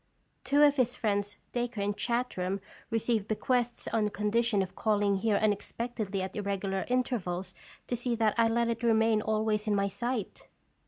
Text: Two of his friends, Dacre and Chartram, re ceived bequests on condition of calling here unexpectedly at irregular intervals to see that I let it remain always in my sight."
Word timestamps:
Two 0.43 0.63
of 0.63 0.77
his 0.77 0.95
friends, 0.95 1.37
Dacre 1.51 1.79
and 1.79 1.95
Chartram, 1.95 2.59
re 2.89 2.97
ceived 2.97 3.27
bequests 3.27 3.87
on 3.89 4.09
condition 4.09 4.63
of 4.63 4.75
calling 4.75 5.17
here 5.17 5.35
unexpectedly 5.35 6.23
at 6.23 6.35
irregular 6.35 6.85
intervals 6.87 7.53
to 7.85 7.95
see 7.95 8.15
that 8.15 8.33
I 8.35 8.47
let 8.47 8.67
it 8.69 8.81
remain 8.81 9.21
always 9.21 9.67
in 9.67 9.75
my 9.75 9.89
sight." 9.89 10.47